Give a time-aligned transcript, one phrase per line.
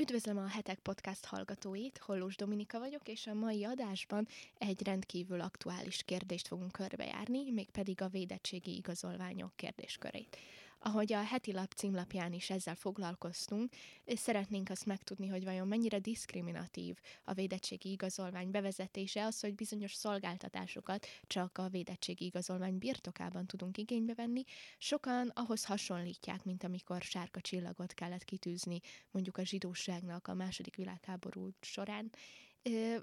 [0.00, 4.26] Üdvözlöm a Hetek Podcast hallgatóit, Hollós Dominika vagyok, és a mai adásban
[4.58, 10.36] egy rendkívül aktuális kérdést fogunk körbejárni, mégpedig a védettségi igazolványok kérdéskörét.
[10.82, 13.72] Ahogy a heti lap címlapján is ezzel foglalkoztunk,
[14.04, 19.94] és szeretnénk azt megtudni, hogy vajon mennyire diszkriminatív a védettségi igazolvány bevezetése, az, hogy bizonyos
[19.94, 24.44] szolgáltatásokat csak a védettségi igazolvány birtokában tudunk igénybe venni.
[24.78, 31.48] Sokan ahhoz hasonlítják, mint amikor sárga csillagot kellett kitűzni mondjuk a zsidóságnak a második világháború
[31.60, 32.10] során,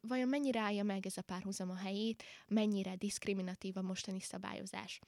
[0.01, 4.99] vajon mennyire állja meg ez a párhuzam a helyét, mennyire diszkriminatív a mostani szabályozás.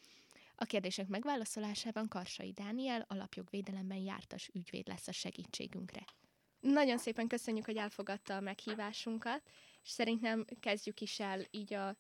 [0.61, 6.05] A kérdések megválaszolásában Karsai Dániel, alapjogvédelemben jártas ügyvéd lesz a segítségünkre.
[6.59, 9.41] Nagyon szépen köszönjük, hogy elfogadta a meghívásunkat,
[9.83, 11.97] és szerintem kezdjük is el így a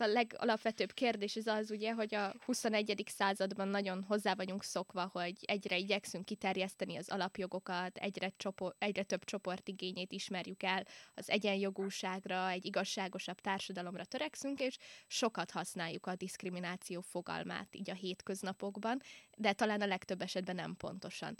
[0.00, 3.02] a legalapvetőbb kérdés az az ugye, hogy a 21.
[3.06, 9.24] században nagyon hozzá vagyunk szokva, hogy egyre igyekszünk kiterjeszteni az alapjogokat, egyre, csopor, egyre több
[9.24, 17.00] csoport igényét ismerjük el, az egyenjogúságra, egy igazságosabb társadalomra törekszünk, és sokat használjuk a diszkrimináció
[17.00, 19.00] fogalmát így a hétköznapokban,
[19.36, 21.34] de talán a legtöbb esetben nem pontosan.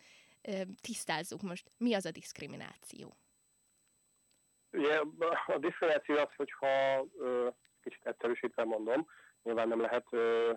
[0.81, 3.17] Tisztázzuk most, mi az a diszkrimináció?
[4.73, 5.01] Ugye
[5.47, 7.07] a diszkrimináció az, hogyha
[7.83, 9.07] kicsit egyszerűsítve mondom,
[9.43, 10.53] nyilván nem lehet ö,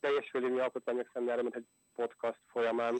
[0.00, 2.94] teljes fölírni alkotmányok szemben mint egy podcast folyamán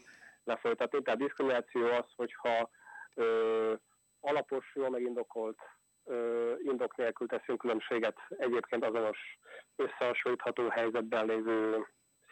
[0.45, 1.03] lefolytatni.
[1.03, 2.71] Tehát diszkrimináció az, hogyha
[3.15, 3.75] ö,
[4.21, 5.59] alapos, jól megindokolt
[6.05, 9.39] ö, indok nélkül teszünk különbséget egyébként azonos
[9.77, 11.87] összehasonlítható helyzetben lévő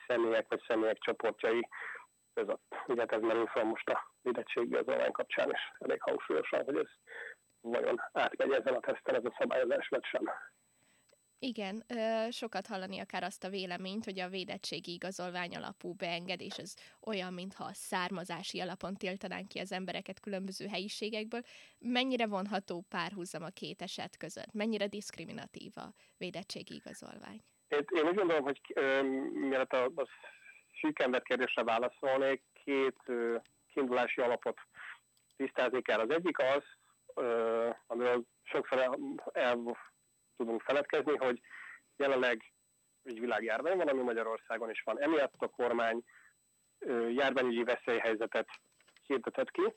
[0.06, 1.68] személyek vagy személyek csoportjai
[2.34, 2.74] között.
[2.86, 6.90] Ugye ez merül fel most a védettségi az online kapcsán is elég hangsúlyosan, hogy ez
[7.60, 10.30] vajon átmegy ezen a teszten ez a szabályozás, vagy sem.
[11.38, 11.84] Igen,
[12.30, 17.68] sokat hallani akár azt a véleményt, hogy a védettségi igazolvány alapú beengedés az olyan, mintha
[17.72, 21.40] származási alapon tiltanánk ki az embereket különböző helyiségekből.
[21.78, 24.52] Mennyire vonható párhuzam a két eset között?
[24.52, 27.42] Mennyire diszkriminatív a védettségi igazolvány?
[27.68, 28.60] Én, úgy gondolom, hogy
[29.32, 30.06] mielőtt a, a
[30.80, 33.36] szűkember kérdésre válaszolnék, két ö,
[33.72, 34.58] kiindulási alapot
[35.36, 36.00] tisztázni kell.
[36.00, 36.62] Az egyik az,
[37.14, 38.98] ö, amiről sokszor el,
[39.32, 39.76] el
[40.36, 41.40] tudunk feledkezni, hogy
[41.96, 42.52] jelenleg
[43.02, 45.00] egy világjárvány van, ami Magyarországon is van.
[45.00, 46.04] Emiatt a kormány
[47.08, 48.48] járványügyi veszélyhelyzetet
[49.02, 49.74] hirdetett ki,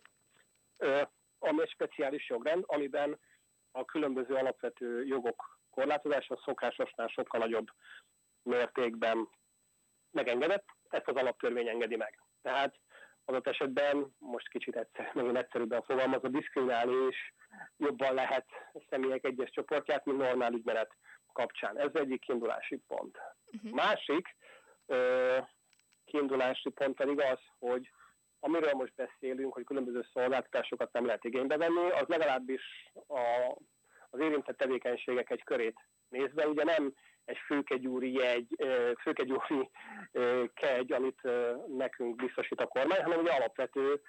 [1.40, 3.20] ami egy speciális jogrend, amiben
[3.72, 7.68] a különböző alapvető jogok korlátozása szokásosnál sokkal nagyobb
[8.42, 9.30] mértékben
[10.12, 12.22] megengedett, ezt az alaptörvény engedi meg.
[12.42, 12.80] Tehát
[13.30, 17.34] adott esetben, most kicsit egyszer, nagyon egyszerűbben fogalmazva, diszkriminálni is
[17.78, 18.46] jobban lehet
[18.90, 20.96] személyek egyes csoportját, mint normál ügymenet
[21.34, 21.80] kapcsán.
[21.80, 23.18] Ez egyik kiindulási pont.
[23.52, 23.72] Uh-huh.
[23.72, 24.36] Másik
[24.86, 25.38] ö,
[26.06, 27.90] kiindulási pont pedig az, hogy
[28.40, 33.56] amiről most beszélünk, hogy különböző szolgáltatásokat nem lehet igénybe venni, az legalábbis a,
[34.10, 36.94] az érintett tevékenységek egy körét nézve, ugye nem
[37.26, 38.56] egy főkegyúri jegy,
[39.02, 39.70] főkegyúri
[40.54, 41.22] kegy, amit
[41.68, 44.02] nekünk biztosít a kormány, hanem ugye alapvető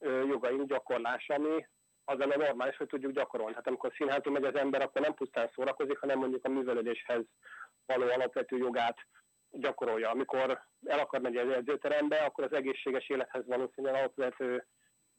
[0.00, 1.66] jogaink gyakorlása, ami
[2.04, 3.54] az a normális, hogy tudjuk gyakorolni.
[3.54, 7.24] Hát amikor színházba megy az ember, akkor nem pusztán szórakozik, hanem mondjuk a művelődéshez
[7.86, 8.96] való alapvető jogát
[9.50, 10.10] gyakorolja.
[10.10, 14.66] Amikor el akar menni az edzőterembe, akkor az egészséges élethez valószínűleg alapvető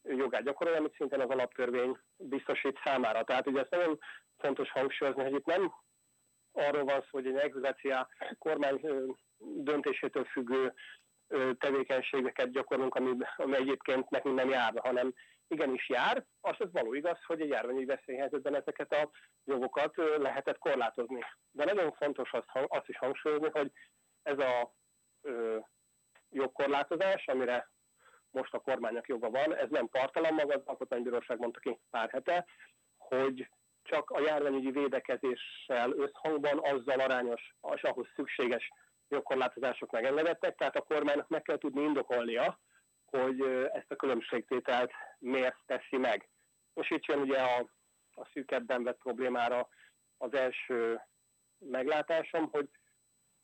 [0.03, 3.23] jogát gyakorolja, amit szintén az alaptörvény biztosít számára.
[3.23, 3.99] Tehát ugye ezt nagyon
[4.37, 5.73] fontos hangsúlyozni, hogy itt nem
[6.51, 8.79] arról van szó, hogy egy exogácia kormány
[9.38, 10.73] döntésétől függő
[11.57, 15.13] tevékenységeket gyakorlunk, ami, ami egyébként nekünk nem jár, hanem
[15.47, 19.09] igenis jár, az az való igaz, hogy egy járványi veszélyhelyzetben ezeket a
[19.43, 21.19] jogokat lehetett korlátozni.
[21.51, 23.71] De nagyon fontos azt, azt is hangsúlyozni, hogy
[24.23, 24.73] ez a
[25.21, 25.57] ö,
[26.29, 27.69] jogkorlátozás, amire
[28.31, 32.45] most a kormánynak joga van, ez nem partalan maga, az Alkotmánybíróság mondta ki pár hete,
[32.97, 33.50] hogy
[33.84, 38.69] csak a járványügyi védekezéssel összhangban azzal arányos és ahhoz szükséges
[39.07, 42.59] jogkorlátozások megengedettek, tehát a kormánynak meg kell tudni indokolnia,
[43.06, 43.41] hogy
[43.72, 46.29] ezt a különbségtételt miért teszi meg.
[46.73, 47.69] És itt jön ugye a,
[48.12, 49.68] a szűkebben vett problémára
[50.18, 51.01] az első
[51.57, 52.69] meglátásom, hogy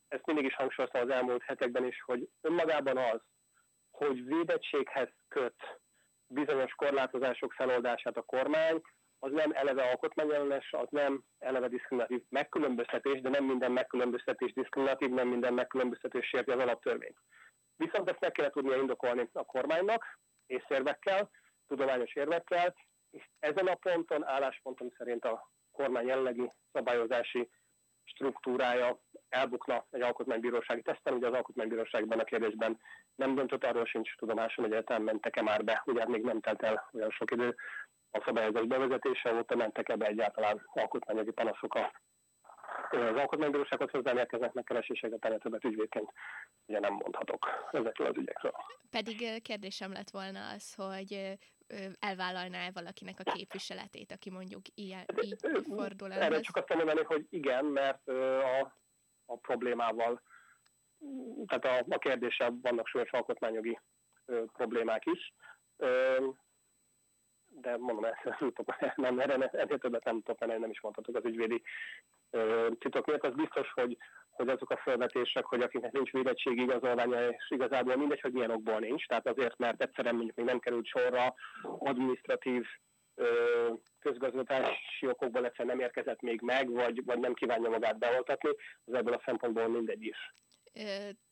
[0.08, 3.20] ezt mindig is hangsúlyoztam az elmúlt hetekben is, hogy önmagában az,
[3.96, 5.80] hogy védettséghez köt
[6.26, 8.80] bizonyos korlátozások feloldását a kormány,
[9.18, 15.28] az nem eleve alkotmányellenes, az nem eleve diszkriminatív megkülönböztetés, de nem minden megkülönböztetés diszkriminatív, nem
[15.28, 17.18] minden megkülönböztetés sérti az alaptörvényt.
[17.76, 21.30] Viszont ezt meg kellett tudnia indokolni a kormánynak, észérvekkel,
[21.66, 22.74] tudományos érvekkel,
[23.10, 27.48] és ezen a ponton, álláspontom szerint a kormány jelenlegi szabályozási
[28.06, 32.78] struktúrája elbukna egy alkotmánybírósági teszten, ugye az alkotmánybíróságban a kérdésben
[33.14, 36.90] nem döntött, arról sincs tudomásom, hogy egyáltalán mentek-e már be, ugye még nem telt el
[36.92, 37.54] olyan sok idő
[38.10, 41.92] a szabályozás bevezetése óta mentek ebbe egyáltalán alkotmányjogi panaszok a
[42.90, 46.12] az alkotmánybírósághoz hozzám érkeznek megkereséseket, ennél többet ügyvédként
[46.66, 48.52] ugye nem mondhatok ezekről az ügyekről.
[48.90, 51.38] Pedig kérdésem lett volna az, hogy
[51.98, 55.36] elvállalná-e valakinek a képviseletét, aki mondjuk ilyen, így
[55.68, 56.22] fordul el.
[56.22, 58.60] Erre csak azt mondani, hogy igen, mert a,
[59.24, 60.22] a problémával,
[61.46, 63.78] tehát a, a kérdéssel vannak súlyos alkotmányjogi
[64.52, 65.34] problémák is
[67.60, 68.04] de mondom,
[68.78, 71.62] ezt nem, erre, ennél többet nem tudok menni, nem is mondhatok az ügyvédi
[72.78, 73.24] titok miatt.
[73.24, 73.96] Az biztos, hogy,
[74.36, 78.78] hogy azok a felvetések, hogy akiknek nincs védettségi igazolványa, és igazából mindegy, hogy milyen okból
[78.78, 81.34] nincs, tehát azért, mert egyszerűen mondjuk még nem került sorra
[81.78, 82.64] administratív
[83.98, 88.50] közgazdasági okokból egyszerűen nem érkezett még meg, vagy, vagy nem kívánja magát beoltatni,
[88.84, 90.34] az ebből a szempontból mindegy is.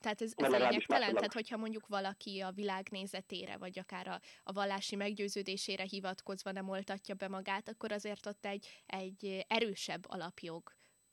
[0.00, 4.96] Tehát ez, ez lényegtelen, tehát hogyha mondjuk valaki a világnézetére, vagy akár a, a vallási
[4.96, 10.62] meggyőződésére hivatkozva nem oltatja be magát, akkor azért ott egy, egy erősebb alapjog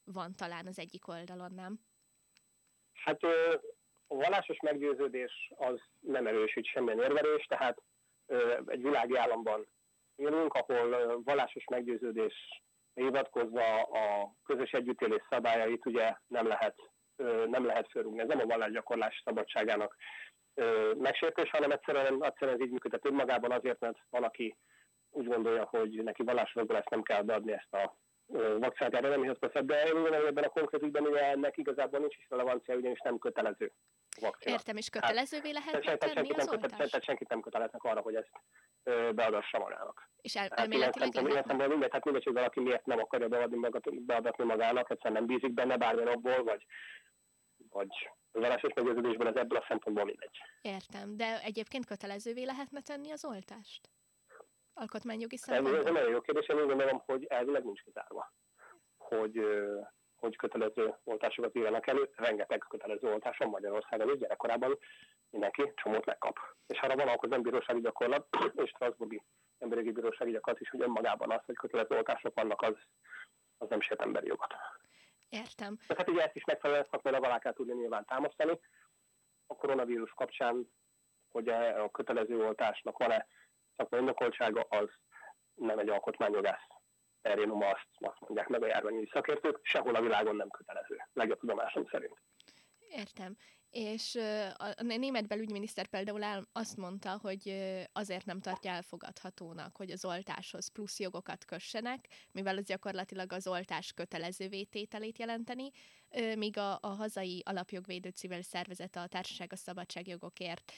[0.03, 1.79] van talán az egyik oldalon, nem?
[2.93, 7.81] Hát a vallásos meggyőződés az nem erősít semmilyen érvelés, tehát
[8.65, 9.67] egy világi államban
[10.15, 12.63] élünk, ahol vallásos meggyőződés
[12.93, 16.75] hivatkozva a közös együttélés szabályait ugye nem lehet
[17.47, 18.19] nem lehet fölrúgni.
[18.19, 19.95] Ez nem a vallásgyakorlás szabadságának
[20.97, 24.57] megsértés, hanem egyszerűen, egyszerűen ez így működhet önmagában azért, mert valaki
[25.09, 27.97] úgy gondolja, hogy neki vallásokból ezt nem kell beadni ezt a
[28.77, 32.75] erre nem hivatkozhat, de én ebben a konkrét ügyben ugye ennek igazából nincs is relevancia,
[32.75, 33.71] ugyanis nem kötelező
[34.19, 34.55] vakcina.
[34.55, 36.75] Értem, és kötelezővé lehet hát, tenni senkit az oltást?
[36.75, 38.31] Tehát senkit nem köteleznek arra, hogy ezt
[39.15, 40.09] beadassa magának.
[40.21, 44.03] És el, elméletileg hát, szemben mindegy, hát mindegy, hogy valaki miért nem akarja beadni magat,
[44.05, 46.65] beadatni magának, egyszerűen nem bízik benne bármilyen abból, vagy
[47.69, 50.37] vagy vallásos meggyőződésben ez ebből a szempontból mindegy.
[50.61, 53.89] Értem, de egyébként kötelezővé lehetne tenni az oltást?
[54.73, 55.87] Alkotmányjogi szempontból?
[55.87, 58.33] Ez, nagyon jó kérdés, én úgy gondolom, hogy elvileg nincs kizárva,
[58.97, 59.45] hogy,
[60.15, 62.09] hogy kötelező oltásokat írjanak elő.
[62.15, 64.77] Rengeteg kötelező oltás van Magyarországon, és gyerekkorában
[65.29, 66.39] mindenki csomót megkap.
[66.67, 68.27] És arra van akkor nem bírósági gyakorlat,
[68.63, 69.23] és Strasbourgi
[69.59, 72.75] emberi bírósági gyakorlat is, hogy önmagában az, hogy kötelező oltások vannak, az,
[73.57, 74.53] az nem sért emberi jogot.
[75.29, 75.77] Értem.
[75.87, 78.59] Tehát ugye ezt is megfelelően szakmailag alá kell tudni nyilván támasztani.
[79.47, 80.71] A koronavírus kapcsán,
[81.31, 83.27] hogy a kötelező oltásnak van-e
[83.81, 84.89] szakmai indokoltsága, az
[85.53, 86.67] nem egy alkotmányjogász
[87.21, 91.85] erénuma, azt, azt mondják meg a járványi szakértők, sehol a világon nem kötelező, legjobb tudomásom
[91.91, 92.21] szerint.
[92.89, 93.35] Értem.
[93.69, 94.15] És
[94.75, 97.63] a német belügyminiszter például azt mondta, hogy
[97.93, 103.93] azért nem tartja elfogadhatónak, hogy az oltáshoz plusz jogokat kössenek, mivel az gyakorlatilag az oltás
[103.93, 105.71] kötelező vétételét jelenteni,
[106.35, 110.71] míg a, a hazai alapjogvédő civil szervezet a Társaság a Szabadságjogokért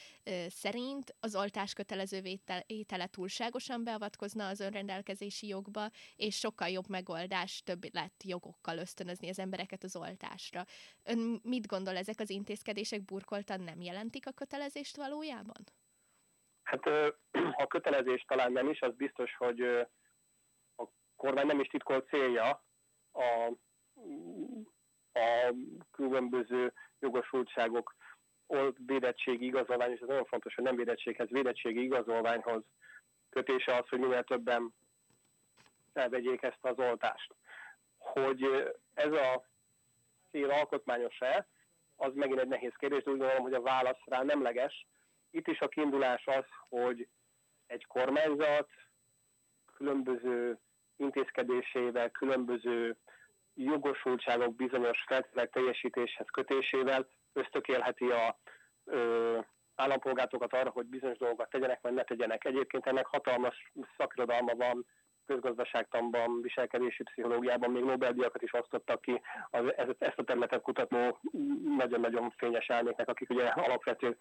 [0.48, 2.20] szerint az oltás kötelező
[2.66, 9.38] vétele túlságosan beavatkozna az önrendelkezési jogba, és sokkal jobb megoldás több lett jogokkal ösztönözni az
[9.38, 10.62] embereket az oltásra.
[11.02, 15.64] Ön mit gondol, ezek az intézkedések burkoltan nem jelentik a kötelezést valójában?
[16.62, 16.86] Hát
[17.64, 19.60] a kötelezés talán nem is, az biztos, hogy
[20.76, 22.64] a kormány nem is titkolt célja
[23.12, 23.52] a
[25.14, 25.54] a
[25.92, 27.94] különböző jogosultságok
[28.86, 32.62] védettségi igazolvány, és ez nagyon fontos, hogy nem védettséghez, védettségi igazolványhoz
[33.30, 34.74] kötése az, hogy minél többen
[35.92, 37.34] elvegyék ezt az oltást.
[37.98, 39.44] Hogy ez a
[40.30, 41.46] cél alkotmányos-e,
[41.96, 44.86] az megint egy nehéz kérdés, de úgy gondolom, hogy a válasz rá nemleges.
[45.30, 47.08] Itt is a kiindulás az, hogy
[47.66, 48.70] egy kormányzat
[49.74, 50.58] különböző
[50.96, 52.96] intézkedésével, különböző
[53.54, 58.38] jogosultságok bizonyos feltételek teljesítéshez kötésével ösztökélheti a
[58.84, 59.38] ö,
[59.74, 62.44] állampolgárokat arra, hogy bizonyos dolgokat tegyenek, vagy ne tegyenek.
[62.44, 64.86] Egyébként ennek hatalmas szakirodalma van,
[65.26, 69.20] közgazdaságtanban, viselkedési pszichológiában még Nobel-díjakat is osztottak ki
[69.50, 69.64] az,
[69.98, 71.18] ezt a területet kutató
[71.76, 74.16] nagyon-nagyon fényes elméknek, akik ugye alapvető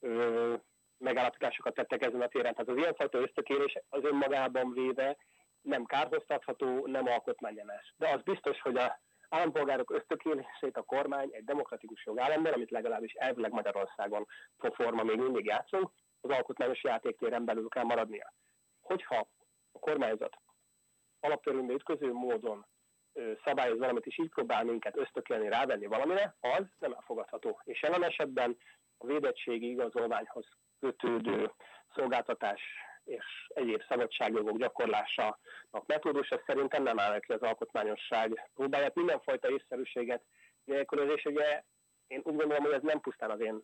[0.00, 0.54] ö,
[0.98, 2.52] megállapításokat tettek ezen a téren.
[2.54, 5.16] Tehát az ilyenfajta ösztökélés az önmagában véve
[5.62, 7.94] nem kárhoztatható, nem alkotmányemes.
[7.96, 13.52] De az biztos, hogy a állampolgárok ösztökélését a kormány egy demokratikus jogállamban, amit legalábbis elvileg
[13.52, 14.26] Magyarországon
[14.72, 15.90] forma még mindig játszunk,
[16.20, 18.34] az alkotmányos játéktéren belül kell maradnia.
[18.80, 19.28] Hogyha
[19.72, 20.36] a kormányzat
[21.20, 22.66] alaptörvénybe ütköző módon
[23.44, 27.60] szabályoz valamit, és így próbál minket ösztökélni, rávenni valamire, az nem elfogadható.
[27.64, 28.56] És jelen esetben
[28.98, 30.46] a védettségi igazolványhoz
[30.80, 31.52] kötődő
[31.94, 32.60] szolgáltatás
[33.04, 38.94] és egyéb szabadságjogok gyakorlásának metódusa szerintem nem áll ki az alkotmányosság próbáját.
[38.94, 40.22] Mindenfajta észszerűséget
[40.64, 41.64] nélkülöz, és ugye
[42.06, 43.62] én úgy gondolom, hogy ez nem pusztán az én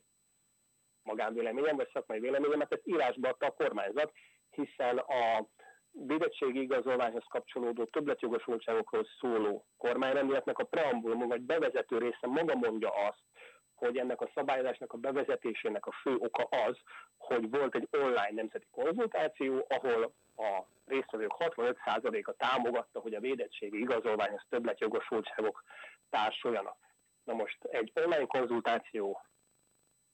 [1.03, 4.13] magánvéleményem, vagy szakmai véleményem, mert ezt írásba adta a kormányzat,
[4.51, 5.47] hiszen a
[5.91, 13.23] védettségi igazolványhoz kapcsolódó többletjogosultságokról szóló kormányrendeletnek a preambulum vagy bevezető része maga mondja azt,
[13.77, 16.77] hogy ennek a szabályozásnak a bevezetésének a fő oka az,
[17.17, 24.43] hogy volt egy online nemzeti konzultáció, ahol a résztvevők 65%-a támogatta, hogy a védettségi igazolványhoz
[24.49, 25.63] többletjogosultságok
[26.11, 26.77] társuljanak.
[27.25, 29.21] Na most egy online konzultáció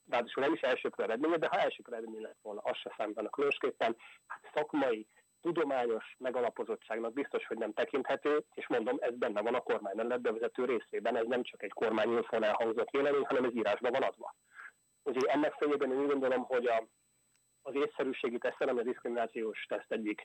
[0.08, 3.96] ráadásul nem is elsőkör eredménye, de ha elsőkör eredmény lett volna, az se a Különösképpen
[4.26, 5.06] hát szakmai,
[5.42, 10.64] tudományos megalapozottságnak biztos, hogy nem tekinthető, és mondom, ez benne van a kormány lett bevezető
[10.64, 14.34] részében, ez nem csak egy kormányinfon elhangzott vélemény, hanem ez írásban van adva.
[15.02, 16.86] Úgyhogy ennek fényében én úgy gondolom, hogy a,
[17.62, 20.22] az észszerűségi teszt, ami a diszkriminációs teszt egyik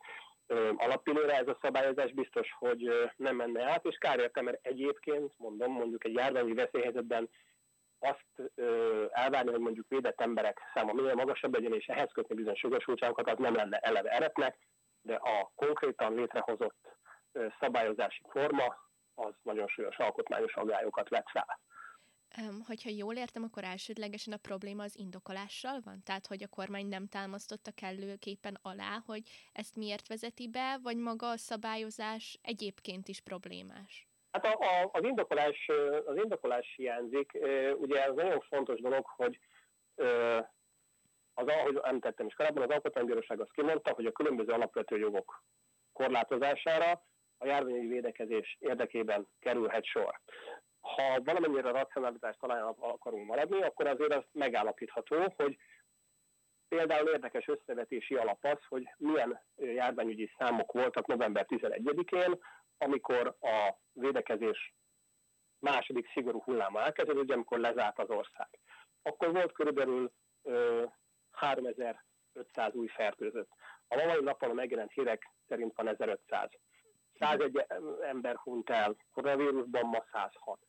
[0.75, 5.33] alappillére, ez a szabályozás biztos, hogy ö, nem menne át, és kár érte, mert egyébként,
[5.37, 7.29] mondom, mondjuk egy járványi veszélyhelyzetben
[7.99, 12.63] azt ö, elvárni, hogy mondjuk védett emberek száma minél magasabb legyen, és ehhez kötni bizonyos
[12.63, 14.57] jogosultságokat, az nem lenne eleve eretnek,
[15.07, 16.95] de a konkrétan létrehozott
[17.59, 18.75] szabályozási forma
[19.15, 21.59] az nagyon súlyos alkotmányos aggályokat vet fel.
[22.67, 26.01] Hogyha jól értem, akkor elsődlegesen a probléma az indokolással van?
[26.05, 29.21] Tehát, hogy a kormány nem támasztotta kellőképpen alá, hogy
[29.53, 34.07] ezt miért vezeti be, vagy maga a szabályozás egyébként is problémás?
[34.31, 35.69] Hát a, a, az, indokolás,
[36.05, 37.31] az indokolás hiányzik.
[37.77, 39.39] Ugye ez nagyon fontos dolog, hogy
[41.37, 45.43] az, ahogy említettem is korábban, az Alkotmánybíróság azt kimondta, hogy a különböző alapvető jogok
[45.93, 47.05] korlátozására
[47.37, 50.21] a járványi védekezés érdekében kerülhet sor.
[50.81, 55.57] Ha valamennyire racionalitást talán akarunk maradni, akkor azért az megállapítható, hogy
[56.67, 62.39] például érdekes összevetési alap az, hogy milyen járványügyi számok voltak november 11-én,
[62.77, 64.73] amikor a védekezés
[65.59, 68.49] második szigorú hulláma elkezdődött, amikor lezárt az ország.
[69.01, 70.11] Akkor volt körülbelül
[71.37, 73.49] 3500 új fertőzött.
[73.87, 76.49] A mai napon a megjelent hírek szerint van 1500.
[77.19, 77.65] 101
[78.01, 80.59] ember hunyt el koronavírusban, ma 106.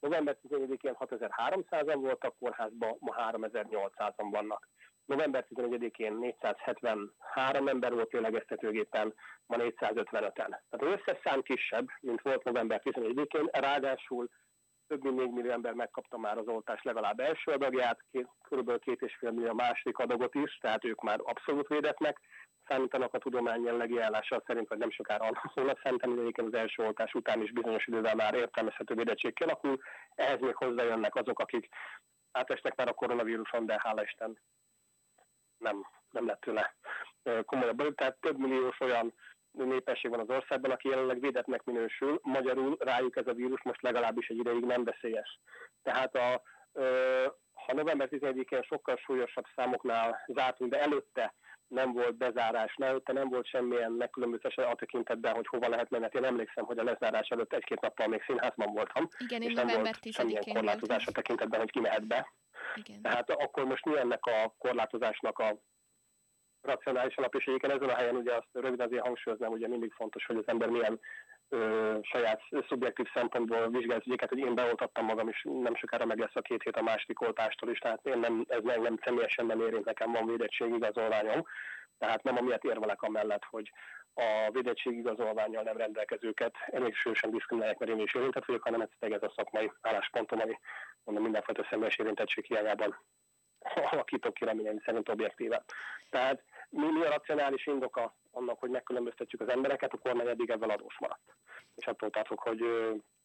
[0.00, 4.68] November 14-én 6300-an voltak kórházban, ma 3800-an vannak.
[5.04, 9.14] November 11-én 473 ember volt lélegeztetőgépen,
[9.46, 10.32] ma 455-en.
[10.34, 14.28] Tehát az összes szám kisebb, mint volt november 11-én, ráadásul
[14.86, 18.04] több mint 4 millió ember megkapta már az oltás legalább első adagját,
[18.48, 18.70] kb.
[18.70, 22.20] 2,5 millió a második adagot is, tehát ők már abszolút védetnek,
[22.68, 27.14] számítanak a tudomány jellegi állása szerint, hogy nem sokára annak szólnak, szerintem az első oltás
[27.14, 29.80] után is bizonyos idővel már értelmezhető védettség kialakul,
[30.14, 31.68] ehhez még hozzájönnek azok, akik
[32.32, 34.38] átestek már a koronavíruson, de hála Isten
[35.58, 36.74] nem, nem lett tőle
[37.44, 37.94] komolyabb.
[37.94, 39.14] Tehát több milliós olyan
[39.54, 44.28] népesség van az országban, aki jelenleg védetnek minősül, magyarul rájuk ez a vírus most legalábbis
[44.28, 45.40] egy ideig nem veszélyes.
[45.82, 46.42] Tehát a,
[47.52, 51.34] ha november 11-én sokkal súlyosabb számoknál zártunk, de előtte
[51.68, 56.02] nem volt bezárás, előtte nem volt semmilyen megkülönböztetés a tekintetben, hogy hova lehet menni.
[56.02, 59.08] Hát én emlékszem, hogy a lezárás előtt egy-két nappal még színházban voltam.
[59.18, 62.32] Igen, és nem volt semmilyen korlátozás a tekintetben, hogy ki mehet be.
[62.74, 63.02] Igen.
[63.02, 65.58] Tehát akkor most mi ennek a korlátozásnak a
[66.64, 70.26] racionális alap, és egyébként ezen a helyen ugye azt röviden azért hangsúlyoznám, ugye mindig fontos,
[70.26, 71.00] hogy az ember milyen
[71.48, 76.40] ö, saját szubjektív szempontból vizsgálódjéket, hogy én beoltattam magam, és nem sokára meg lesz a
[76.40, 79.84] két hét a másik oltástól is, tehát én nem, ez meg nem személyesen nem érint,
[79.84, 81.44] nekem van védettségigazolványom,
[81.98, 83.72] tehát nem amiatt érvelek amellett, hogy
[84.14, 89.22] a védettségigazolványjal nem rendelkezőket elég sősen diszkriminálják, mert én is érintett vagyok, hanem ez ez
[89.22, 90.58] a szakmai álláspontom, ami
[91.04, 92.96] mondom mindenfajta személyes érintettség hiányában
[93.90, 95.64] alakítok ki reményeim szerint objektíve.
[96.10, 96.42] Tehát
[96.74, 100.98] mi, mi a racionális indoka annak, hogy megkülönböztetjük az embereket, a kormány eddig ebben adós
[100.98, 101.36] maradt.
[101.74, 102.60] És attól tartok, hogy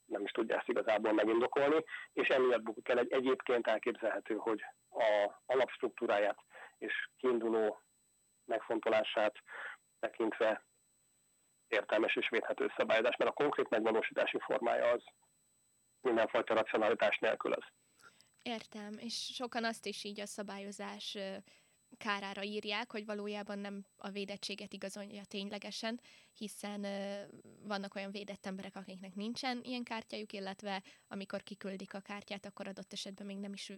[0.05, 5.31] nem is tudja ezt igazából megindokolni, és emiatt bukik el egy egyébként elképzelhető, hogy a
[5.45, 6.37] alapstruktúráját
[6.77, 7.81] és kiinduló
[8.45, 9.35] megfontolását
[9.99, 10.65] tekintve
[11.67, 15.03] értelmes és védhető szabályozás, mert a konkrét megvalósítási formája az
[16.01, 17.63] mindenfajta racionalitás nélkül az.
[18.41, 21.17] Értem, és sokan azt is így a szabályozás
[21.99, 25.99] kárára írják, hogy valójában nem a védettséget igazolja ténylegesen,
[26.33, 26.85] hiszen
[27.63, 32.93] vannak olyan védett emberek, akiknek nincsen ilyen kártyájuk, illetve amikor kiküldik a kártyát, akkor adott
[32.93, 33.71] esetben még nem is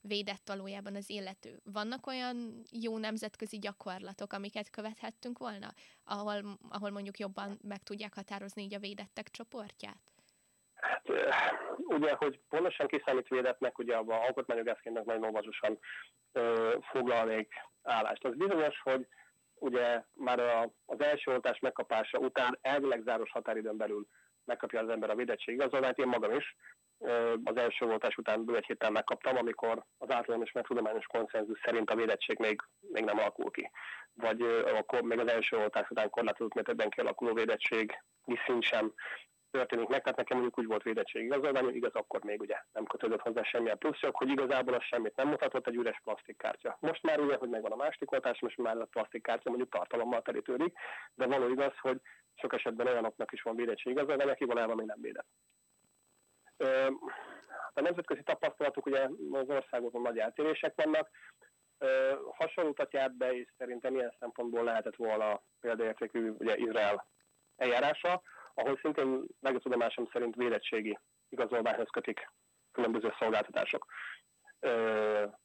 [0.00, 1.60] védett valójában az illető.
[1.64, 5.74] Vannak olyan jó nemzetközi gyakorlatok, amiket követhettünk volna,
[6.04, 10.17] ahol, ahol mondjuk jobban meg tudják határozni így a védettek csoportját?
[11.76, 15.78] Ugye, hogy pontosan kiszámít védetnek, ugye abban alkotmányjogászként nagyon óvatosan
[16.90, 18.24] foglalnék állást.
[18.24, 19.06] Az bizonyos, hogy
[19.54, 24.06] ugye már a, az első oltás megkapása után elvileg záros határidőn belül
[24.44, 26.56] megkapja az ember a védettség igazolványt, én magam is.
[27.44, 31.94] az első oltás után egy héttel megkaptam, amikor az általános meg tudományos konszenzus szerint a
[31.94, 33.70] védettség még, még nem alakul ki.
[34.14, 34.42] Vagy
[34.74, 38.02] akkor még az első oltás után korlátozott mértékben kialakuló védettség
[38.46, 38.92] szint sem
[39.50, 43.20] történik meg, tehát nekem mondjuk úgy volt védettség igazolvány, igaz, akkor még ugye nem kötődött
[43.20, 46.76] hozzá semmilyen plusz, hogy igazából az semmit nem mutatott, egy üres plastikkártya.
[46.80, 50.78] Most már ugye, hogy megvan a másik oltás, most már a plastikkártya mondjuk tartalommal terítődik,
[51.14, 52.00] de való igaz, hogy
[52.34, 55.28] sok esetben olyanoknak is van védettség igazolvány, aki valójában még nem védett.
[57.74, 61.10] A nemzetközi tapasztalatok ugye az országokon nagy eltérések vannak,
[62.36, 67.06] hasonlótat járt be, és szerintem ilyen szempontból lehetett volna példaértékű ugye Izrael
[67.56, 68.22] eljárása,
[68.58, 70.98] ahol szintén legjobb tudomásom szerint védettségi
[71.28, 72.30] igazolványhoz kötik
[72.72, 73.86] különböző szolgáltatások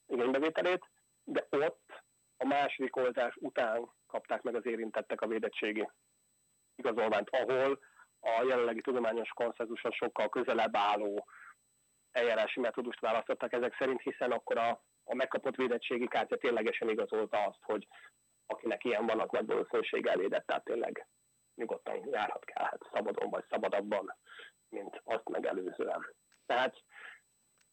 [0.08, 0.90] igénybevételét,
[1.24, 2.04] de ott
[2.38, 5.90] a második oltás után kapták meg az érintettek a védettségi
[6.76, 7.80] igazolványt, ahol
[8.20, 11.28] a jelenlegi tudományos konszenzuson sokkal közelebb álló
[12.12, 17.62] eljárási metódust választottak ezek szerint, hiszen akkor a, a megkapott védettségi kártya ténylegesen igazolta azt,
[17.62, 17.88] hogy
[18.46, 21.08] akinek ilyen van, az nagy valószínűséggel védett, tehát tényleg
[21.56, 24.18] nyugodtan járhat kell, hát szabadon vagy szabadabban,
[24.70, 26.16] mint azt megelőzően.
[26.46, 26.76] Tehát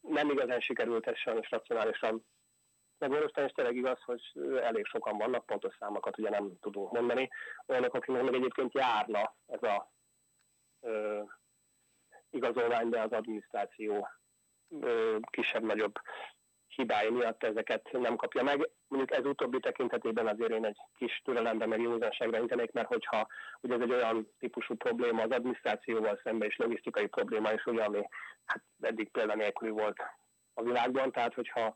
[0.01, 2.27] nem igazán sikerült ez sajnos racionálisan
[2.99, 4.23] megvalósítani, és tényleg igaz, hogy
[4.63, 7.29] elég sokan vannak, pontos számokat ugye nem tudunk mondani,
[7.67, 9.93] olyanok, akiknek meg egyébként járna ez a
[10.81, 11.23] ö,
[12.31, 14.09] igazolvány, de az adminisztráció
[15.31, 15.95] kisebb-nagyobb
[16.75, 18.69] hibái miatt ezeket nem kapja meg.
[18.89, 23.27] Mondjuk ez utóbbi tekintetében azért én egy kis türelembe meg józanságra intenék, mert hogyha
[23.61, 28.09] ugye ez egy olyan típusú probléma az adminisztrációval szemben és logisztikai probléma is, ugye, ami
[28.45, 29.99] hát eddig nélküli volt
[30.55, 31.75] a világban, tehát hogyha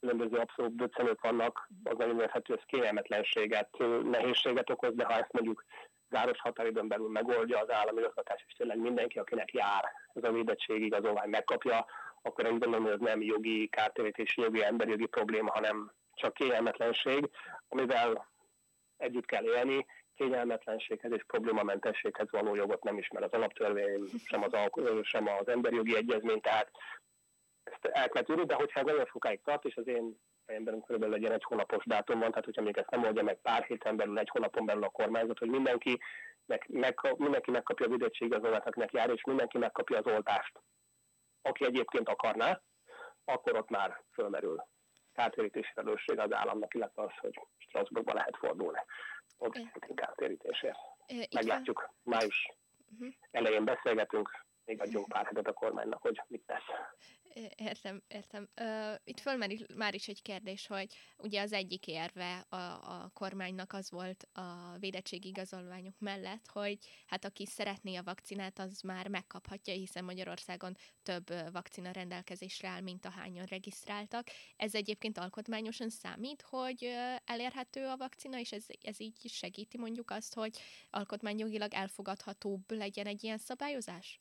[0.00, 3.68] különböző abszolút döccenők vannak, az nagyon érthető, ez kényelmetlenséget,
[4.02, 5.64] nehézséget okoz, de ha ezt mondjuk
[6.10, 10.82] záros határidőn belül megoldja az állami igazgatás, és tényleg mindenki, akinek jár ez a védettség
[10.82, 11.86] igazolvány megkapja,
[12.22, 17.30] akkor én gondolom, hogy ez nem jogi kártérítési, jogi emberi jogi probléma, hanem csak kényelmetlenség,
[17.68, 18.28] amivel
[18.96, 24.52] együtt kell élni, kényelmetlenséghez és problémamentességhez való jogot nem ismer az alaptörvény, sem az,
[25.02, 26.70] sem az emberi jogi egyezmény, tehát
[27.62, 31.14] ezt el kell tudni, de hogyha ez nagyon sokáig tart, és az én fejemben körülbelül
[31.14, 34.18] legyen egy hónapos dátum van, tehát hogyha még ezt nem oldja meg pár héten belül,
[34.18, 35.98] egy hónapon belül a kormányzat, hogy mindenki,
[36.46, 40.52] meg, meg, mindenki megkapja a vidétségigazolványt, akinek jár, és mindenki megkapja az oltást
[41.42, 42.60] aki egyébként akarná,
[43.24, 44.64] akkor ott már fölmerül
[45.12, 48.78] kártérítési felelősség az államnak, illetve az, hogy Strasbourgba lehet fordulni.
[49.36, 49.58] Ott
[49.94, 50.78] kártérítésért.
[51.34, 52.48] Meglátjuk, május
[52.92, 53.14] uh-huh.
[53.30, 56.68] elején beszélgetünk, még adjunk pár hetet a kormánynak, hogy mit tesz.
[57.56, 58.48] Értem, értem.
[58.60, 63.72] Uh, itt fölmerül már is egy kérdés, hogy ugye az egyik érve a, a kormánynak
[63.72, 69.74] az volt a védettségi igazolványok mellett, hogy hát aki szeretné a vakcinát, az már megkaphatja,
[69.74, 74.28] hiszen Magyarországon több vakcina rendelkezésre áll, mint a hányan regisztráltak.
[74.56, 76.88] Ez egyébként alkotmányosan számít, hogy
[77.24, 80.58] elérhető a vakcina, és ez, ez így segíti mondjuk azt, hogy
[80.90, 84.20] alkotmányjogilag elfogadhatóbb legyen egy ilyen szabályozás?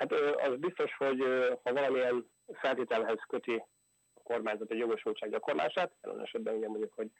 [0.00, 1.18] Hát az biztos, hogy
[1.62, 3.64] ha valamilyen feltételhez köti
[4.14, 7.10] a kormányzat egy jogosultság gyakorlását, jelen esetben ugye mondjuk, hogy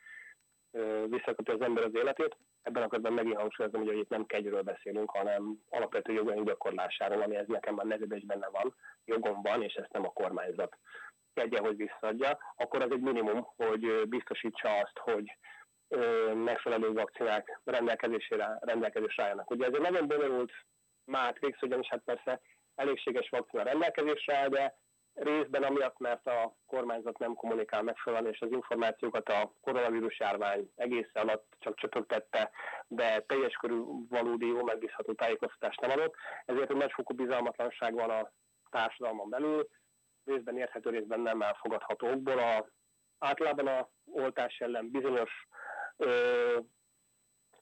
[1.08, 5.10] visszaköti az ember az életét, ebben a körben megint hangsúlyozom, hogy itt nem kegyről beszélünk,
[5.10, 9.74] hanem alapvető jogaink gyakorlásáról, ami ez nekem már nevében is benne van, jogom van, és
[9.74, 10.76] ezt nem a kormányzat
[11.34, 15.36] kegye, hogy visszaadja, akkor az egy minimum, hogy biztosítsa azt, hogy
[16.34, 19.50] megfelelő vakcinák rendelkezésére, rendelkezésre álljanak.
[19.50, 20.52] Ugye ez egy nagyon bonyolult
[21.04, 22.40] mátrix, ugyanis hát persze
[22.80, 24.74] elégséges vakcina rendelkezésre áll, de
[25.14, 31.10] részben amiatt, mert a kormányzat nem kommunikál megfelelően, és az információkat a koronavírus járvány egész
[31.12, 32.50] alatt csak csöpögtette,
[32.88, 36.14] de teljes körű valódi jó megbízható tájékoztatást nem adott,
[36.44, 38.32] ezért egy nagyfokú bizalmatlanság van a
[38.70, 39.68] társadalmon belül,
[40.24, 42.38] részben érthető, részben nem elfogadható okból.
[42.38, 42.68] A,
[43.18, 45.30] általában a oltás ellen bizonyos
[45.96, 46.58] ö,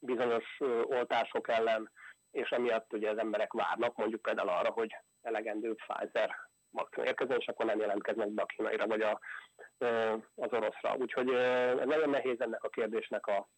[0.01, 1.91] bizonyos ö, oltások ellen
[2.31, 4.97] és emiatt ugye az emberek várnak mondjuk például arra, hogy
[5.29, 6.31] elegendő Pfizer
[6.71, 9.21] vakcina érkezzen, és akkor nem jelentkeznek be a kínaira vagy a,
[10.35, 10.97] az oroszra.
[10.97, 11.27] Úgyhogy
[11.85, 13.49] nagyon nehéz ennek a kérdésnek a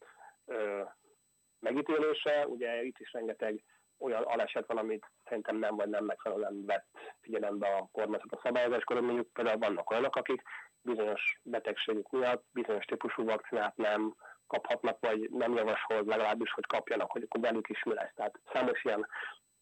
[1.58, 2.46] megítélése.
[2.46, 3.64] Ugye itt is rengeteg
[3.98, 6.86] olyan aleset van, amit szerintem nem vagy nem megfelelően vett
[7.20, 10.42] figyelembe a kormányzat a szabályozáskor, mondjuk például vannak olyanok, akik
[10.82, 14.14] bizonyos betegségük miatt bizonyos típusú vakcinát nem
[14.46, 18.14] kaphatnak, vagy nem javasol legalábbis, hogy kapjanak, hogy akkor velük is mi lesz.
[18.14, 19.06] Tehát számos ilyen,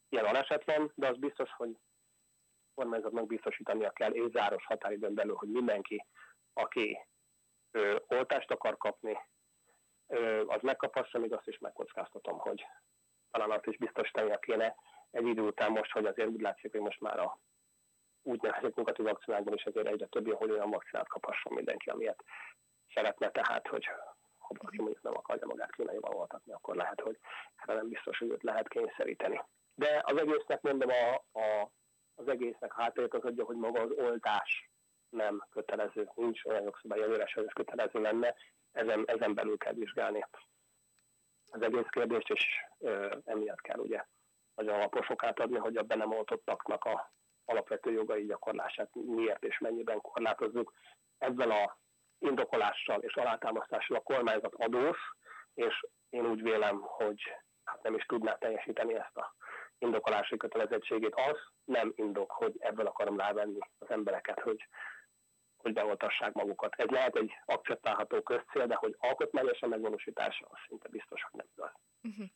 [0.09, 1.71] ilyen aleset van, de az biztos, hogy
[2.79, 6.07] kormányzatnak biztosítania kell és záros határidőn belül, hogy mindenki,
[6.53, 6.99] aki
[7.71, 9.19] ö, oltást akar kapni,
[10.07, 12.67] ö, az megkaphassa, még azt is megkockáztatom, hogy
[13.31, 14.75] talán azt is biztosítania kéne
[15.11, 17.39] egy idő után most, hogy azért úgy látszik, hogy most már a
[18.23, 22.25] úgy nevezett nyugati vakcinákban is azért egyre több hogy olyan vakcinát kaphasson mindenki, amilyet
[22.95, 23.85] szeretne, tehát, hogy
[24.39, 27.19] ha valaki mondjuk nem akarja magát kínaival oltatni, akkor lehet, hogy
[27.57, 29.41] erre nem biztos, hogy őt lehet kényszeríteni.
[29.75, 31.71] De az egésznek mondom, a, a,
[32.19, 34.71] az egésznek hátterét az adja, hogy maga az oltás
[35.09, 38.35] nem kötelező, nincs olyan jogszabály, előre ez kötelező lenne,
[38.73, 40.27] ezen, ezen belül kell vizsgálni
[41.51, 42.45] az egész kérdést, és
[42.79, 44.05] ö, emiatt kell ugye
[44.55, 47.13] nagyon alaposok átadni, hogy a be nem oltottaknak a
[47.45, 50.73] alapvető jogai gyakorlását miért és mennyiben korlátozzuk.
[51.19, 51.79] Ezzel a
[52.19, 54.99] indokolással és alátámasztással a kormányzat adós,
[55.55, 57.23] és én úgy vélem, hogy
[57.65, 59.35] hát nem is tudná teljesíteni ezt a
[59.79, 61.15] indokolási kötelezettségét.
[61.15, 64.69] Az nem indok, hogy ebből akarom rávenni az embereket, hogy,
[65.57, 66.75] hogy beoltassák magukat.
[66.77, 71.73] Ez lehet egy akceptálható közcél, de hogy alkotmányosan megvalósítása, az szinte biztos, hogy nem igaz.
[72.03, 72.27] Uh-huh.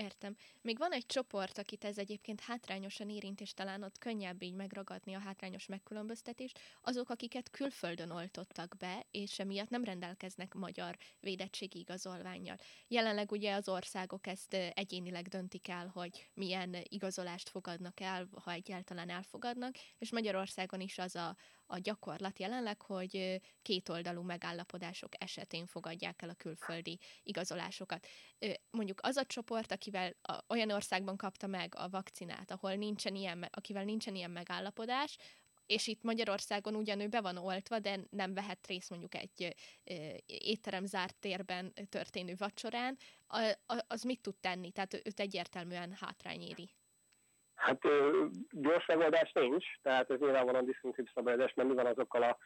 [0.00, 0.36] Értem.
[0.60, 5.14] Még van egy csoport, akit ez egyébként hátrányosan érint, és talán ott könnyebb így megragadni
[5.14, 12.56] a hátrányos megkülönböztetést, azok, akiket külföldön oltottak be, és emiatt nem rendelkeznek magyar védettségi igazolványjal.
[12.88, 19.10] Jelenleg ugye az országok ezt egyénileg döntik el, hogy milyen igazolást fogadnak el, ha egyáltalán
[19.10, 21.36] elfogadnak, és Magyarországon is az a,
[21.70, 28.06] a gyakorlat jelenleg, hogy kétoldalú megállapodások esetén fogadják el a külföldi igazolásokat.
[28.70, 30.14] Mondjuk az a csoport, akivel
[30.48, 35.16] olyan országban kapta meg a vakcinát, ahol nincsen ilyen, akivel nincsen ilyen megállapodás,
[35.66, 39.56] és itt Magyarországon ugyanő be van oltva, de nem vehet részt mondjuk egy
[40.26, 42.98] étterem zárt térben történő vacsorán,
[43.86, 44.70] az mit tud tenni?
[44.70, 46.70] Tehát őt egyértelműen hátrány éri.
[47.60, 47.80] Hát
[48.50, 52.38] gyors megoldás nincs, tehát ez nyilvánvalóan diszkriminatív szabályozás, mert mi van azokkal a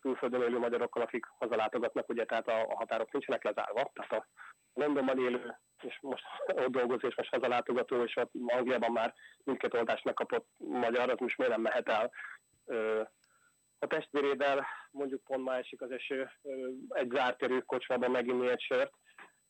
[0.00, 4.26] külföldön élő magyarokkal, akik hazalátogatnak, ugye, tehát a, a határok nincsenek lezárva, tehát a
[4.72, 10.04] Londonban élő, és most ott dolgozó, és most hazalátogató, és ott Angliában már mindkét oltást
[10.04, 12.10] megkapott magyar, az most miért nem mehet el?
[13.78, 16.30] A testvérével, mondjuk pont ma esik az eső,
[16.88, 18.92] egy zárt terű kocsmában meginni egy sört,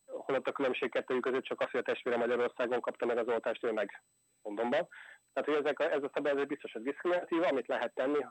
[0.07, 3.65] holott a különbség kettőjük között csak az, hogy a testvére Magyarországon kapta meg az oltást,
[3.65, 4.03] ő meg
[4.43, 4.89] Londonban.
[5.33, 8.27] Tehát, hogy ezek a, ez a szabályozás biztos, hogy diszkriminatív, amit lehet tenni,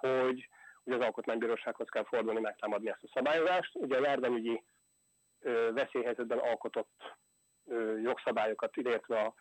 [0.00, 0.48] hogy
[0.82, 3.74] ugye az alkotmánybírósághoz kell fordulni, megtámadni ezt a szabályozást.
[3.74, 4.64] Ugye a járványügyi
[5.40, 7.18] ö, veszélyhelyzetben alkotott
[7.66, 9.34] ö, jogszabályokat, illetve a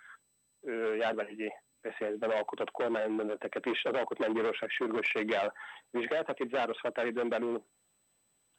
[0.62, 5.54] ö, járványügyi veszélyhelyzetben alkotott kormánymondeteket is az alkotmánybíróság sürgősséggel
[5.90, 7.66] vizsgált, tehát itt záros határidőn belül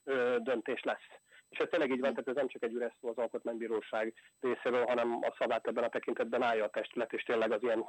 [0.05, 1.09] ö, döntés lesz.
[1.51, 5.19] És ez tényleg így van, tehát ez nem csak egy üres az alkotmánybíróság részéről, hanem
[5.23, 7.85] a szavát ebben a tekintetben állja a testület, és tényleg az ilyen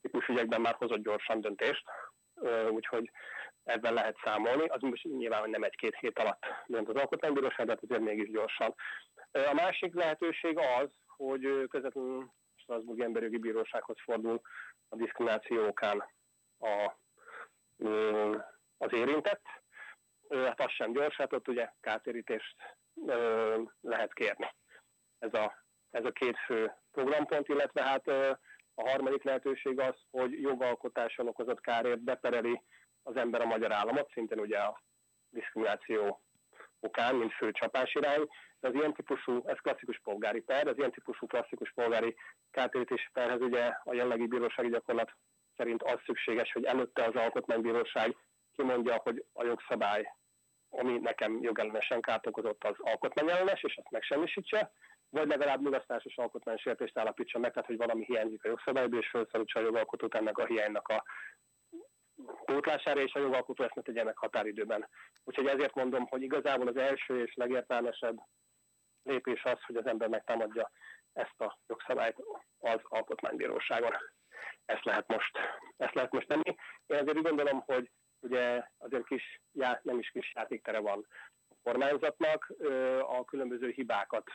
[0.00, 1.84] típusú ügyekben már hozott gyorsan döntést.
[2.70, 3.10] Úgyhogy
[3.64, 4.66] ebben lehet számolni.
[4.66, 8.30] Az most nyilván, hogy nem egy-két hét alatt dönt az alkotmánybíróság, de hát azért mégis
[8.30, 8.74] gyorsan.
[9.32, 14.40] A másik lehetőség az, hogy közvetlenül Strasbourg Emberjogi Bírósághoz fordul
[14.88, 16.04] a diszkrimináció okán
[16.58, 16.92] a,
[18.76, 19.42] az érintett.
[20.28, 22.56] Hát az sem gyors, hát ott ugye kártérítést
[23.80, 24.54] lehet kérni.
[25.18, 28.08] Ez a, ez a két fő programpont, illetve hát
[28.74, 32.62] a harmadik lehetőség az, hogy jogalkotással okozott kárért bepereli
[33.02, 34.82] az ember a magyar államot, szintén ugye a
[35.30, 36.22] diszkrimináció
[36.80, 38.26] okán, mint fő csapás irány.
[38.60, 42.16] De az ilyen típusú, ez klasszikus polgári per, az ilyen típusú klasszikus polgári
[42.50, 45.12] kártérítési perhez ugye a jelenlegi bírósági gyakorlat
[45.56, 48.16] szerint az szükséges, hogy előtte az alkotmánybíróság
[48.56, 50.14] kimondja, hogy a jogszabály,
[50.70, 54.72] ami nekem jogellenesen kárt okozott, az alkotmányellenes, és azt megsemmisítse,
[55.10, 59.62] vagy legalább nyugasztásos alkotmánysértést állapítsa meg, tehát hogy valami hiányzik a jogszabályból, és felszólítsa a
[59.62, 61.04] jogalkotót ennek a hiánynak a
[62.44, 64.88] pótlására, és a jogalkotó ezt ne tegye határidőben.
[65.24, 68.16] Úgyhogy ezért mondom, hogy igazából az első és legértelmesebb
[69.02, 70.70] lépés az, hogy az ember megtámadja
[71.12, 72.16] ezt a jogszabályt
[72.58, 73.92] az alkotmánybíróságon.
[74.64, 75.38] Ezt lehet most,
[75.76, 76.54] ezt lehet most tenni.
[76.86, 81.06] Én azért úgy gondolom, hogy ugye azért kis, já, nem is kis játéktere van
[81.48, 82.52] a kormányzatnak,
[83.00, 84.30] a különböző hibákat.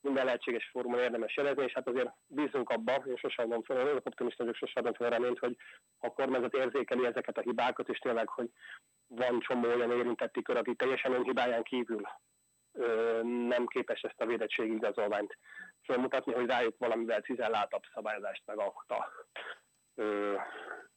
[0.00, 3.96] Minden lehetséges formon érdemes jelezni, és hát azért bízunk abba, és sosem adom fel, olyan
[4.04, 5.56] optimista vagyok, sosem adom fel reményt, hogy
[5.98, 8.50] a kormányzat érzékeli ezeket a hibákat, és tényleg, hogy
[9.06, 12.02] van csomó olyan érintetti kör, aki teljesen önhibáján kívül
[12.72, 15.38] ö, nem képes ezt a védettségi igazolványt
[15.82, 19.08] felmutatni, hogy rájuk valamivel cizelláltabb szabályozást megalkot a,
[19.94, 20.34] ö,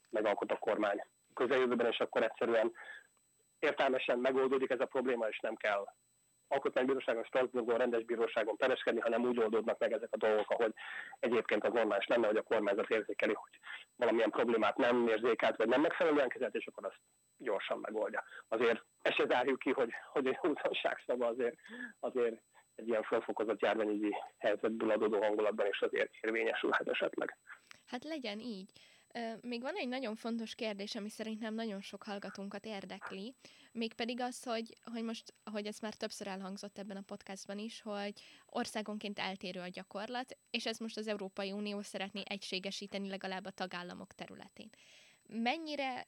[0.09, 1.03] megalkot a kormány
[1.35, 2.71] közeljövőben, és akkor egyszerűen
[3.59, 5.85] értelmesen megoldódik ez a probléma, és nem kell
[6.47, 10.73] alkotmánybíróságon, Strasbourgon, rendes bíróságon pereskedni, hanem úgy oldódnak meg ezek a dolgok, ahogy
[11.19, 13.59] egyébként az normális lenne, hogy a kormányzat érzékeli, hogy
[13.95, 16.99] valamilyen problémát nem érzékelt, vagy nem megfelelően kezelt, és akkor azt
[17.37, 18.23] gyorsan megoldja.
[18.47, 20.39] Azért ezt se zárjuk ki, hogy, hogy egy
[21.19, 21.55] azért,
[21.99, 22.41] azért
[22.75, 27.37] egy ilyen felfokozott járványügyi helyzetből adódó hangulatban is azért érvényesülhet esetleg.
[27.85, 28.71] Hát legyen így.
[29.41, 33.35] Még van egy nagyon fontos kérdés, ami szerintem nagyon sok hallgatónkat érdekli,
[33.71, 38.21] mégpedig az, hogy, hogy most, ahogy ez már többször elhangzott ebben a podcastban is, hogy
[38.45, 44.13] országonként eltérő a gyakorlat, és ez most az Európai Unió szeretné egységesíteni legalább a tagállamok
[44.13, 44.69] területén.
[45.27, 46.07] Mennyire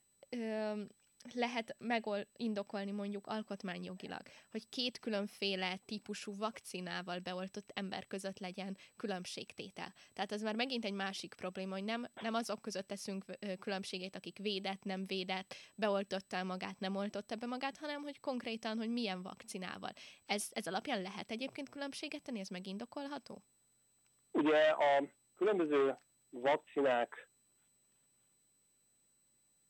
[1.34, 9.94] lehet megindokolni mondjuk alkotmányjogilag, hogy két különféle típusú vakcinával beoltott ember között legyen különbségtétel.
[10.14, 13.26] Tehát ez már megint egy másik probléma, hogy nem, nem azok között teszünk
[13.60, 18.90] különbségét, akik védett, nem védett, beoltotta magát, nem oltotta be magát, hanem hogy konkrétan, hogy
[18.90, 19.92] milyen vakcinával.
[20.26, 23.44] Ez, ez alapján lehet egyébként különbséget tenni, ez megindokolható?
[24.32, 25.04] Ugye a
[25.36, 25.98] különböző
[26.30, 27.30] vakcinák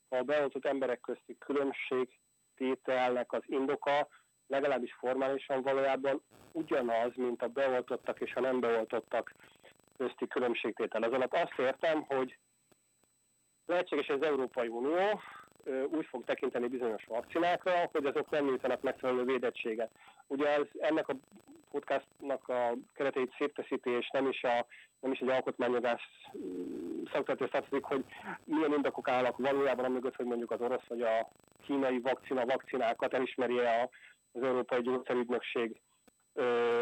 [0.09, 4.07] a beoltott emberek közti különbségtételnek az indoka
[4.47, 9.33] legalábbis formálisan valójában ugyanaz, mint a beoltottak és a nem beoltottak
[9.97, 11.03] közti különbségtétel.
[11.03, 12.37] Ez alatt azt értem, hogy
[13.65, 15.21] lehetséges, az Európai Unió
[15.89, 19.91] úgy fog tekinteni bizonyos vakcinákra, hogy azok nem nyújtanak megfelelő védettséget.
[20.27, 21.15] Ugye ez, ennek a
[21.71, 24.65] podcastnak a kereteit szétteszíti, és nem is, a,
[24.99, 26.01] nem is egy alkotmányozás
[26.37, 28.05] mm, szakterületre tartozik, hogy
[28.43, 31.29] milyen indokok állnak valójában amögött, hogy mondjuk az orosz vagy a
[31.65, 33.89] kínai vakcina vakcinákat elismeri -e
[34.31, 35.81] az Európai Gyógyszerügynökség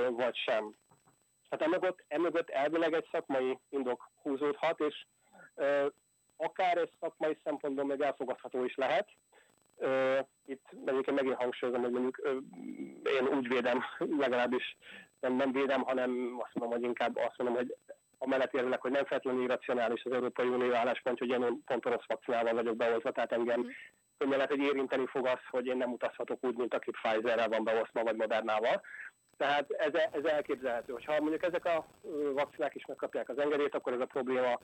[0.09, 0.75] vagy sem.
[1.49, 5.05] Hát emögött, emögött elvileg egy szakmai indok húzódhat, és
[6.37, 9.07] akár ez szakmai szempontból meg elfogadható is lehet.
[10.45, 12.21] Itt egyébként megint hangsúlyozom, hogy mondjuk
[13.19, 13.83] én úgy védem,
[14.17, 14.77] legalábbis
[15.19, 17.75] nem, nem védem, hanem azt mondom, hogy inkább azt mondom, hogy
[18.17, 22.07] a mellett érvelek, hogy nem feltétlenül irracionális az Európai Unió álláspont, hogy én pont orosz
[22.07, 23.67] vakcinával vagyok beoltva, tehát engem mm.
[24.17, 27.63] könnyen lehet, hogy érinteni fog az, hogy én nem utazhatok úgy, mint aki Pfizerrel van
[27.63, 28.81] beosztva, vagy Modernával.
[29.37, 31.85] Tehát ez, ez elképzelhető, ha mondjuk ezek a
[32.33, 34.59] vakcinák is megkapják az engedélyt, akkor ez a probléma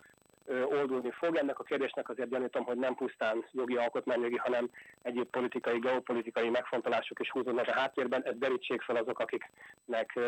[0.47, 1.35] oldulni fog.
[1.35, 4.69] Ennek a kérdésnek azért gyanítom, hogy nem pusztán jogi, alkotmányjogi, hanem
[5.01, 8.23] egyéb politikai, geopolitikai megfontolások is húzódnak a háttérben.
[8.25, 10.19] Ez derítsék fel azok, akiknek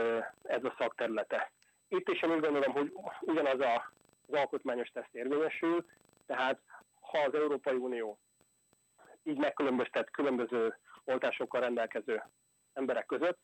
[0.44, 1.52] ez a szakterülete.
[1.88, 3.92] Itt is én úgy gondolom, hogy ugyanaz a,
[4.28, 5.86] az alkotmányos teszt érvényesül,
[6.26, 6.60] tehát
[7.02, 8.18] ha az Európai Unió
[9.24, 12.24] így megkülönböztet különböző oltásokkal rendelkező
[12.74, 13.40] emberek között,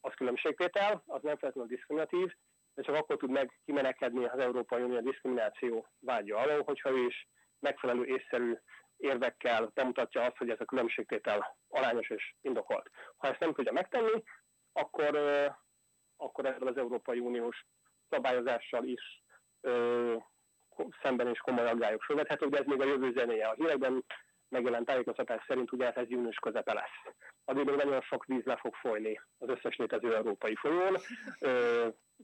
[0.00, 2.34] az különbségtétel, az nem feltétlenül diszkriminatív,
[2.74, 7.28] de csak akkor tud meg kimenekedni az Európai Unió diszkrimináció vágya alól, hogyha ő is
[7.58, 8.54] megfelelő észszerű
[8.96, 12.90] érvekkel bemutatja azt, hogy ez a különbségtétel arányos és indokolt.
[13.16, 14.22] Ha ezt nem tudja megtenni,
[14.72, 15.16] akkor,
[16.16, 17.66] akkor ezzel az Európai Uniós
[18.10, 19.22] szabályozással is
[19.60, 20.16] ö,
[21.02, 23.46] szemben is komoly aggályok fölvethetők, de ez még a jövő zenéje.
[23.46, 24.04] A hírekben
[24.48, 27.14] megjelent tájékoztatás szerint ugye ez június közepe lesz.
[27.44, 30.96] Addig még nagyon sok víz le fog folyni az összes létező európai folyón,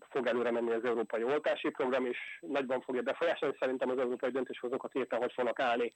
[0.08, 3.56] fog előre menni az európai oltási program, és nagyban fogja befolyásolni.
[3.58, 5.92] Szerintem az európai döntéshozókat éppen, hogy fognak állni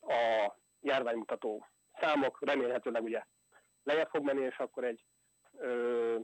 [0.00, 1.66] a járványmutató
[2.00, 3.24] számok, remélhetőleg ugye
[3.82, 5.04] lejjebb fog menni, és akkor egy
[5.58, 6.16] ö,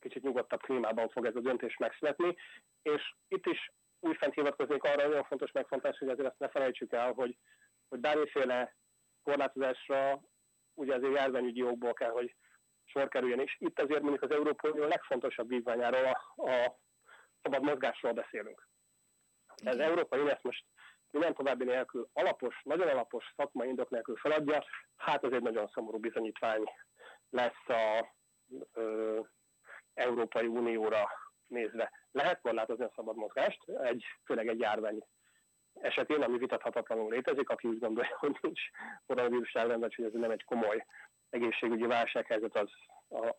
[0.00, 2.36] kicsit nyugodtabb klímában fog ez a döntés megszületni,
[2.82, 7.12] és itt is újfent hivatkoznék arra, nagyon fontos megfontolás, hogy azért ezt ne felejtsük el,
[7.12, 7.36] hogy
[7.88, 8.76] hogy bármiféle
[9.22, 10.20] korlátozásra
[10.76, 12.34] ugye azért járványügyi jogból kell, hogy
[12.84, 13.40] sor kerüljön.
[13.40, 16.78] És itt azért mondjuk az Európai Unió legfontosabb vívványáról a, a
[17.42, 18.68] szabad mozgásról beszélünk.
[19.60, 19.72] Okay.
[19.72, 20.64] Az Európai Unió ezt most
[21.10, 24.64] minden további nélkül alapos, nagyon alapos szakmai indok nélkül feladja,
[24.96, 26.64] hát az egy nagyon szomorú bizonyítvány
[27.30, 28.14] lesz a
[28.72, 29.20] ö,
[29.94, 31.08] Európai Unióra
[31.46, 31.90] nézve.
[32.10, 35.06] Lehet korlátozni a szabad mozgást, egy, főleg egy járvány
[35.80, 38.60] esetén, ami vitathatatlanul létezik, aki úgy gondolja, hogy nincs
[39.06, 40.86] koronavírus elrendet, hogy ez nem egy komoly
[41.30, 42.68] egészségügyi válsághelyzet, az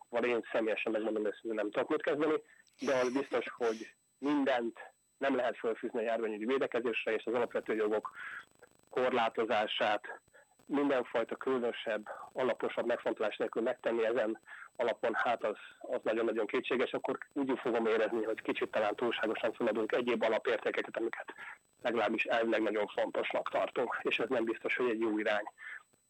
[0.10, 2.42] a, én személyesen megmondom, hogy nem tudok mit kezdeni,
[2.80, 4.80] de az biztos, hogy mindent
[5.18, 8.12] nem lehet fölfűzni a járványügyi védekezésre, és az alapvető jogok
[8.90, 10.20] korlátozását
[10.66, 14.40] mindenfajta különösebb, alaposabb megfontolás nélkül megtenni ezen
[14.76, 19.92] alapon, hát az, az nagyon-nagyon kétséges, akkor úgy fogom érezni, hogy kicsit talán túlságosan feladunk
[19.92, 21.34] egyéb alapértékeket, amiket
[21.88, 25.46] legalábbis elvileg nagyon fontosnak tartunk, és ez nem biztos, hogy egy jó irány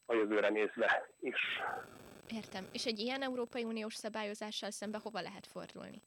[0.06, 1.62] a jövőre nézve is.
[2.28, 2.68] Értem.
[2.72, 6.02] És egy ilyen Európai Uniós szabályozással szembe hova lehet fordulni?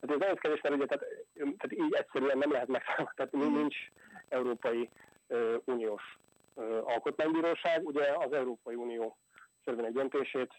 [0.00, 3.54] Hát ez nagyon kérdés, mert ugye tehát, tehát így egyszerűen nem lehet megszállni, tehát mm.
[3.54, 3.76] nincs
[4.28, 4.88] Európai
[5.28, 6.18] uh, Uniós
[6.54, 7.86] uh, alkotmánybíróság.
[7.86, 9.16] Ugye az Európai Unió
[9.66, 10.52] egy döntését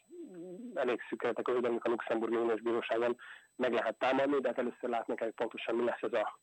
[0.74, 3.18] elég szűkeletek hogy a Luxemburgi Uniós Bíróságon
[3.56, 6.40] meg lehet támadni, de hát először látni kell, hogy pontosan mi lesz ez a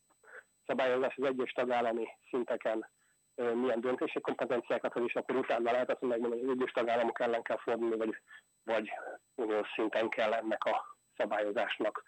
[0.66, 2.90] szabályozás az egyes tagállami szinteken
[3.34, 7.42] milyen döntési kompetenciákat ad, és akkor utána lehet azt megmondani, hogy az egyes tagállamok ellen
[7.42, 8.16] kell fordulni, vagy,
[8.62, 8.90] vagy
[9.34, 12.02] uniós szinten kell ennek a szabályozásnak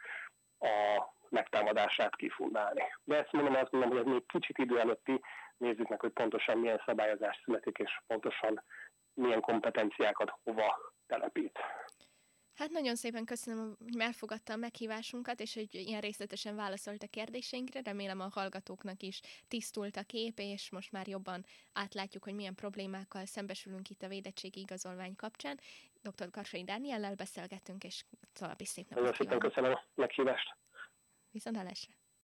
[0.59, 2.83] a megtámadását kifundálni.
[3.05, 5.21] De ezt mondom, azt mondom, hogy ez még kicsit idő előtti,
[5.57, 8.63] nézzük meg, hogy pontosan milyen szabályozás születik, és pontosan
[9.15, 11.59] milyen kompetenciákat hova telepít.
[12.57, 17.81] Hát nagyon szépen köszönöm, hogy elfogadta a meghívásunkat, és hogy ilyen részletesen válaszolt a kérdéseinkre.
[17.85, 23.27] Remélem a hallgatóknak is tisztult a kép, és most már jobban átlátjuk, hogy milyen problémákkal
[23.27, 25.61] szembesülünk itt a védettségi igazolvány kapcsán.
[26.03, 26.31] Dr.
[26.31, 30.57] Karsai Dániellel beszélgettünk, és további szép napot Nagyon szépen köszönöm a meghívást.
[31.31, 31.95] Viszont hallásra.